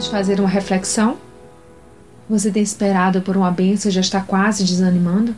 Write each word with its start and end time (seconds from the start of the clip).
Vamos 0.00 0.12
fazer 0.12 0.40
uma 0.40 0.48
reflexão? 0.48 1.18
Você 2.26 2.50
tem 2.50 2.62
esperado 2.62 3.20
por 3.20 3.36
uma 3.36 3.50
bênção 3.50 3.90
e 3.90 3.92
já 3.92 4.00
está 4.00 4.22
quase 4.22 4.64
desanimando? 4.64 5.36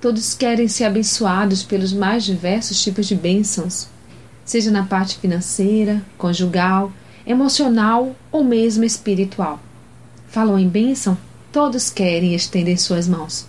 Todos 0.00 0.34
querem 0.34 0.66
ser 0.66 0.82
abençoados 0.86 1.62
pelos 1.62 1.92
mais 1.92 2.24
diversos 2.24 2.82
tipos 2.82 3.06
de 3.06 3.14
bênçãos, 3.14 3.86
seja 4.44 4.72
na 4.72 4.82
parte 4.82 5.18
financeira, 5.18 6.02
conjugal, 6.18 6.92
emocional 7.24 8.16
ou 8.32 8.42
mesmo 8.42 8.82
espiritual. 8.82 9.60
Falou 10.26 10.58
em 10.58 10.68
bênção? 10.68 11.16
Todos 11.52 11.90
querem 11.90 12.34
estender 12.34 12.76
suas 12.76 13.06
mãos. 13.06 13.46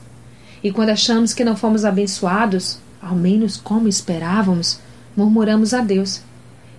E 0.64 0.72
quando 0.72 0.90
achamos 0.90 1.34
que 1.34 1.44
não 1.44 1.58
fomos 1.58 1.84
abençoados, 1.84 2.78
ao 3.02 3.16
menos 3.16 3.58
como 3.58 3.88
esperávamos, 3.88 4.80
murmuramos 5.18 5.74
a 5.74 5.82
Deus 5.82 6.22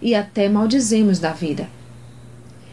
e 0.00 0.14
até 0.14 0.48
maldizemos 0.48 1.18
da 1.18 1.32
vida. 1.32 1.79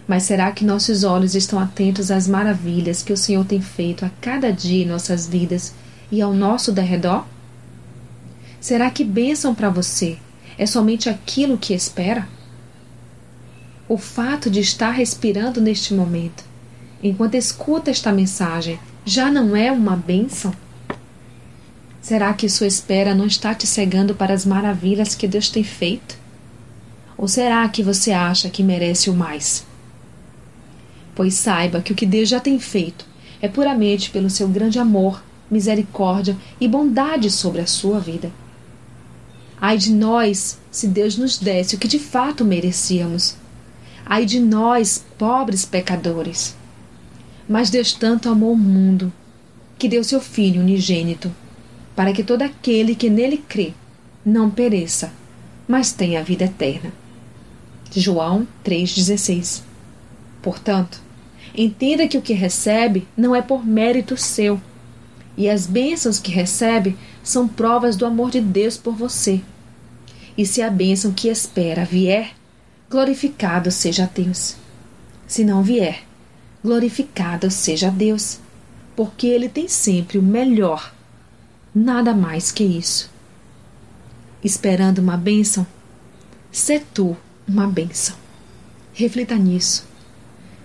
Mas 0.08 0.24
será 0.24 0.52
que 0.52 0.64
nossos 0.64 1.04
olhos 1.04 1.36
estão 1.36 1.60
atentos 1.60 2.10
às 2.10 2.28
maravilhas 2.28 3.04
que 3.04 3.12
o 3.12 3.18
Senhor 3.18 3.46
tem 3.46 3.62
feito 3.62 4.06
a 4.06 4.12
cada 4.22 4.52
dia 4.52 4.84
em 4.84 4.88
nossas 4.88 5.28
vidas 5.28 5.74
e 6.10 6.22
ao 6.22 6.34
nosso 6.34 6.72
derredor? 6.72 7.26
Será 8.62 8.90
que 8.90 9.04
bênção 9.04 9.54
para 9.54 9.70
você 9.70 10.18
é 10.58 10.66
somente 10.66 11.10
aquilo 11.10 11.58
que 11.58 11.74
espera? 11.74 12.28
O 13.90 13.98
fato 13.98 14.50
de 14.50 14.62
estar 14.62 14.92
respirando 14.92 15.62
neste 15.62 15.94
momento, 15.94 16.44
enquanto 17.04 17.36
escuta 17.36 17.92
esta 17.92 18.12
mensagem, 18.12 18.80
já 19.06 19.30
não 19.30 19.56
é 19.56 19.72
uma 19.72 19.96
bênção? 19.96 20.54
Será 22.02 22.34
que 22.34 22.48
sua 22.48 22.68
espera 22.68 23.14
não 23.14 23.26
está 23.26 23.54
te 23.54 23.68
cegando 23.68 24.16
para 24.16 24.34
as 24.34 24.46
maravilhas 24.46 25.16
que 25.16 25.28
Deus 25.28 25.50
tem 25.50 25.64
feito? 25.64 26.18
Ou 27.18 27.28
será 27.28 27.68
que 27.68 27.84
você 27.84 28.12
acha 28.12 28.50
que 28.50 28.64
merece 28.64 29.10
o 29.10 29.14
mais? 29.14 29.66
Pois 31.18 31.34
saiba 31.34 31.82
que 31.82 31.92
o 31.92 31.96
que 31.96 32.06
Deus 32.06 32.30
já 32.30 32.40
tem 32.40 32.60
feito 32.60 33.04
é 33.42 33.48
puramente 33.48 34.12
pelo 34.12 34.30
seu 34.30 34.48
grande 34.48 34.78
amor 34.78 35.24
misericórdia 35.50 36.38
e 36.62 36.68
bondade 36.68 37.32
sobre 37.32 37.60
a 37.60 37.66
sua 37.66 38.00
vida. 38.00 38.32
Ai 39.60 39.80
de 39.80 39.92
nós, 39.92 40.60
se 40.70 40.88
Deus 40.88 41.18
nos 41.18 41.40
desse 41.40 41.74
o 41.74 41.80
que 41.80 41.88
de 41.88 41.98
fato 41.98 42.46
merecíamos. 42.46 43.36
Ai 44.06 44.26
de 44.26 44.40
nós, 44.40 45.04
pobres 45.18 45.66
pecadores. 45.66 46.56
Mas 47.50 47.72
Deus 47.72 47.94
tanto 47.94 48.30
amou 48.30 48.54
o 48.54 48.56
mundo, 48.56 49.12
que 49.80 49.90
deu 49.90 50.04
seu 50.04 50.22
Filho 50.22 50.62
unigênito, 50.62 51.34
para 51.96 52.14
que 52.14 52.24
todo 52.24 52.44
aquele 52.44 52.94
que 52.94 53.10
nele 53.10 53.38
crê 53.38 53.74
não 54.24 54.52
pereça, 54.52 55.12
mas 55.68 55.92
tenha 55.92 56.20
a 56.20 56.24
vida 56.24 56.46
eterna. 56.46 56.94
João 57.90 58.48
3,16 58.64 59.64
Portanto, 60.44 61.07
entenda 61.56 62.08
que 62.08 62.18
o 62.18 62.22
que 62.22 62.34
recebe 62.34 63.08
não 63.16 63.36
é 63.36 63.42
por 63.42 63.66
mérito 63.66 64.18
seu, 64.18 64.62
e 65.38 65.50
as 65.50 65.68
bênçãos 65.68 66.20
que 66.20 66.32
recebe 66.32 66.98
são 67.24 67.48
provas 67.48 67.96
do 67.96 68.06
amor 68.06 68.32
de 68.32 68.42
Deus 68.42 68.76
por 68.78 68.96
você. 68.96 69.42
E 70.38 70.46
se 70.46 70.62
a 70.62 70.70
bênção 70.70 71.12
que 71.12 71.30
espera 71.30 71.86
vier, 71.86 72.34
glorificado 72.90 73.70
seja 73.70 74.10
Deus. 74.14 74.56
Se 75.28 75.44
não 75.44 75.62
vier, 75.62 76.04
glorificado 76.64 77.52
seja 77.52 77.92
Deus, 77.92 78.40
porque 78.96 79.28
Ele 79.28 79.48
tem 79.48 79.68
sempre 79.68 80.18
o 80.18 80.24
melhor, 80.24 80.94
nada 81.74 82.14
mais 82.14 82.52
que 82.52 82.64
isso. 82.64 83.12
Esperando 84.44 85.00
uma 85.00 85.18
bênção, 85.18 85.68
sê 86.52 86.80
tu 86.80 87.16
uma 87.48 87.68
bênção. 87.68 88.16
Reflita 88.94 89.36
nisso. 89.36 89.86